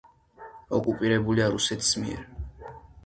ოკუპირებულია 0.77 1.49
რუსეთის 1.57 1.93
მიერ. 2.05 2.27